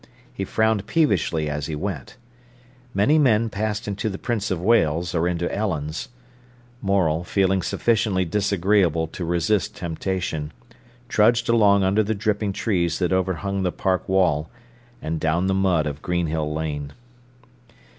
He 0.33 0.45
frowned 0.45 0.87
peevishly 0.87 1.47
as 1.47 1.67
he 1.67 1.75
went. 1.75 2.17
Many 2.91 3.19
men 3.19 3.51
passed 3.51 3.87
into 3.87 4.09
the 4.09 4.17
Prince 4.17 4.49
of 4.49 4.59
Wales 4.59 5.13
or 5.13 5.27
into 5.27 5.45
Ellen's. 5.55 6.09
Morel, 6.81 7.23
feeling 7.23 7.61
sufficiently 7.61 8.25
disagreeable 8.25 9.05
to 9.05 9.23
resist 9.23 9.75
temptation, 9.75 10.53
trudged 11.07 11.49
along 11.49 11.83
under 11.83 12.01
the 12.01 12.15
dripping 12.15 12.51
trees 12.51 12.97
that 12.97 13.13
overhung 13.13 13.61
the 13.61 13.71
park 13.71 14.09
wall, 14.09 14.49
and 15.03 15.19
down 15.19 15.45
the 15.45 15.53
mud 15.53 15.85
of 15.85 16.01
Greenhill 16.01 16.51
Lane. 16.51 16.93